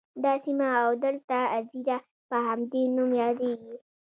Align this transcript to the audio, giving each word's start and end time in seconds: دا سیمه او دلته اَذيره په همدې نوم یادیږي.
دا 0.23 0.33
سیمه 0.45 0.67
او 0.83 0.89
دلته 1.05 1.37
اَذيره 1.57 1.97
په 2.29 2.37
همدې 2.47 2.83
نوم 2.95 3.09
یادیږي. 3.21 3.75